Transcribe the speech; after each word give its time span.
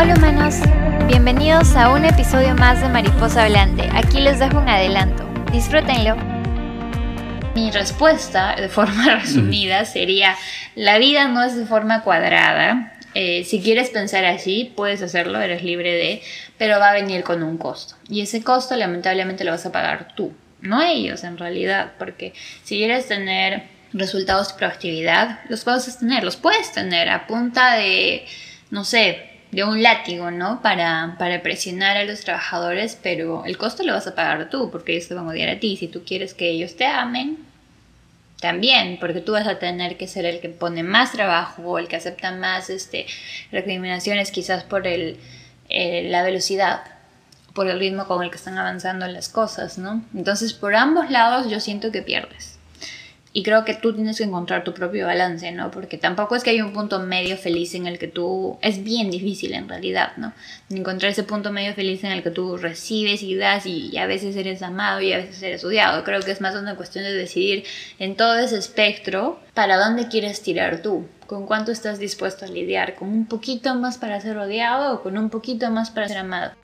Hola 0.00 0.14
humanos, 0.14 0.54
bienvenidos 1.08 1.74
a 1.74 1.90
un 1.90 2.04
episodio 2.04 2.54
más 2.54 2.80
de 2.80 2.88
Mariposa 2.88 3.42
Hablante. 3.42 3.90
Aquí 3.92 4.20
les 4.20 4.38
dejo 4.38 4.58
un 4.58 4.68
adelanto. 4.68 5.24
Disfrútenlo. 5.50 6.14
Mi 7.56 7.72
respuesta, 7.72 8.54
de 8.54 8.68
forma 8.68 9.16
resumida, 9.20 9.84
sería, 9.86 10.36
la 10.76 10.98
vida 10.98 11.26
no 11.26 11.42
es 11.42 11.56
de 11.56 11.66
forma 11.66 12.04
cuadrada. 12.04 12.96
Eh, 13.14 13.42
si 13.42 13.60
quieres 13.60 13.90
pensar 13.90 14.24
así, 14.24 14.72
puedes 14.76 15.02
hacerlo, 15.02 15.40
eres 15.40 15.64
libre 15.64 15.92
de, 15.94 16.22
pero 16.58 16.78
va 16.78 16.90
a 16.90 16.94
venir 16.94 17.24
con 17.24 17.42
un 17.42 17.58
costo. 17.58 17.96
Y 18.08 18.20
ese 18.20 18.44
costo 18.44 18.76
lamentablemente 18.76 19.42
lo 19.42 19.50
vas 19.50 19.66
a 19.66 19.72
pagar 19.72 20.14
tú, 20.14 20.32
no 20.60 20.80
ellos 20.80 21.24
en 21.24 21.38
realidad, 21.38 21.94
porque 21.98 22.34
si 22.62 22.76
quieres 22.76 23.08
tener 23.08 23.64
resultados 23.92 24.52
de 24.52 24.58
proactividad, 24.58 25.40
los 25.48 25.64
puedes 25.64 25.98
tener, 25.98 26.22
los 26.22 26.36
puedes 26.36 26.70
tener 26.70 27.08
a 27.08 27.26
punta 27.26 27.74
de, 27.74 28.26
no 28.70 28.84
sé, 28.84 29.37
de 29.50 29.64
un 29.64 29.82
látigo, 29.82 30.30
¿no? 30.30 30.60
Para, 30.62 31.16
para 31.18 31.42
presionar 31.42 31.96
a 31.96 32.04
los 32.04 32.20
trabajadores, 32.20 32.98
pero 33.02 33.44
el 33.46 33.56
costo 33.56 33.82
lo 33.82 33.92
vas 33.92 34.06
a 34.06 34.14
pagar 34.14 34.50
tú, 34.50 34.70
porque 34.70 34.92
ellos 34.92 35.08
te 35.08 35.14
van 35.14 35.26
a 35.26 35.30
odiar 35.30 35.48
a 35.48 35.60
ti. 35.60 35.76
Si 35.76 35.88
tú 35.88 36.02
quieres 36.04 36.34
que 36.34 36.50
ellos 36.50 36.76
te 36.76 36.84
amen, 36.86 37.38
también, 38.40 38.98
porque 39.00 39.20
tú 39.20 39.32
vas 39.32 39.48
a 39.48 39.58
tener 39.58 39.96
que 39.96 40.06
ser 40.06 40.24
el 40.24 40.40
que 40.40 40.48
pone 40.48 40.82
más 40.82 41.12
trabajo 41.12 41.62
o 41.62 41.78
el 41.78 41.88
que 41.88 41.96
acepta 41.96 42.30
más 42.30 42.70
este, 42.70 43.06
recriminaciones, 43.50 44.30
quizás 44.30 44.62
por 44.62 44.86
el, 44.86 45.18
eh, 45.68 46.08
la 46.08 46.22
velocidad, 46.22 46.82
por 47.52 47.68
el 47.68 47.80
ritmo 47.80 48.06
con 48.06 48.22
el 48.22 48.30
que 48.30 48.36
están 48.36 48.56
avanzando 48.56 49.06
las 49.08 49.28
cosas, 49.28 49.78
¿no? 49.78 50.04
Entonces, 50.14 50.52
por 50.52 50.76
ambos 50.76 51.10
lados 51.10 51.50
yo 51.50 51.58
siento 51.58 51.90
que 51.90 52.02
pierdes. 52.02 52.57
Y 53.38 53.44
creo 53.44 53.64
que 53.64 53.74
tú 53.74 53.92
tienes 53.94 54.18
que 54.18 54.24
encontrar 54.24 54.64
tu 54.64 54.74
propio 54.74 55.06
balance, 55.06 55.52
¿no? 55.52 55.70
Porque 55.70 55.96
tampoco 55.96 56.34
es 56.34 56.42
que 56.42 56.50
hay 56.50 56.60
un 56.60 56.72
punto 56.72 56.98
medio 56.98 57.36
feliz 57.36 57.72
en 57.76 57.86
el 57.86 57.96
que 57.96 58.08
tú... 58.08 58.58
Es 58.62 58.82
bien 58.82 59.12
difícil 59.12 59.54
en 59.54 59.68
realidad, 59.68 60.16
¿no? 60.16 60.32
Encontrar 60.70 61.12
ese 61.12 61.22
punto 61.22 61.52
medio 61.52 61.72
feliz 61.72 62.02
en 62.02 62.10
el 62.10 62.24
que 62.24 62.32
tú 62.32 62.56
recibes 62.56 63.22
y 63.22 63.36
das 63.36 63.64
y, 63.64 63.96
a 63.96 64.06
veces 64.06 64.34
eres 64.34 64.60
amado 64.62 65.00
y 65.02 65.12
a 65.12 65.18
veces 65.18 65.40
eres 65.40 65.62
odiado. 65.62 66.02
Creo 66.02 66.20
que 66.20 66.32
es 66.32 66.40
más 66.40 66.56
una 66.56 66.74
cuestión 66.74 67.04
de 67.04 67.12
decidir 67.12 67.62
en 68.00 68.16
todo 68.16 68.36
ese 68.40 68.58
espectro 68.58 69.38
para 69.54 69.76
dónde 69.76 70.08
quieres 70.08 70.42
tirar 70.42 70.82
tú. 70.82 71.06
Con 71.28 71.46
cuánto 71.46 71.70
estás 71.70 72.00
dispuesto 72.00 72.44
a 72.44 72.48
lidiar. 72.48 72.96
Con 72.96 73.10
un 73.10 73.26
poquito 73.26 73.72
más 73.76 73.98
para 73.98 74.20
ser 74.20 74.36
odiado 74.36 74.96
o 74.96 75.02
con 75.04 75.16
un 75.16 75.30
poquito 75.30 75.70
más 75.70 75.92
para 75.92 76.08
ser 76.08 76.18
amado. 76.18 76.54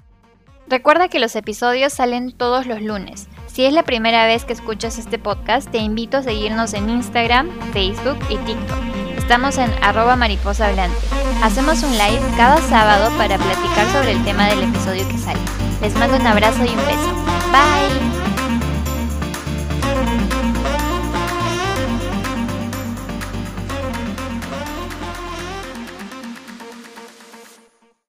Recuerda 0.66 1.06
que 1.06 1.20
los 1.20 1.36
episodios 1.36 1.92
salen 1.92 2.32
todos 2.32 2.66
los 2.66 2.82
lunes. 2.82 3.28
Si 3.54 3.64
es 3.64 3.72
la 3.72 3.84
primera 3.84 4.26
vez 4.26 4.44
que 4.44 4.52
escuchas 4.52 4.98
este 4.98 5.16
podcast, 5.16 5.70
te 5.70 5.78
invito 5.78 6.16
a 6.16 6.24
seguirnos 6.24 6.74
en 6.74 6.90
Instagram, 6.90 7.48
Facebook 7.72 8.18
y 8.28 8.36
TikTok. 8.38 8.78
Estamos 9.16 9.58
en 9.58 9.70
arroba 9.80 10.16
mariposa. 10.16 10.72
Hacemos 11.40 11.84
un 11.84 11.92
live 11.92 12.20
cada 12.36 12.56
sábado 12.62 13.16
para 13.16 13.38
platicar 13.38 13.86
sobre 13.92 14.10
el 14.10 14.24
tema 14.24 14.48
del 14.48 14.64
episodio 14.64 15.06
que 15.06 15.18
sale. 15.18 15.38
Les 15.80 15.94
mando 15.94 16.16
un 16.16 16.26
abrazo 16.26 16.64
y 16.64 16.68
un 16.68 16.84
beso. 16.84 17.14
Bye. 17.52 18.33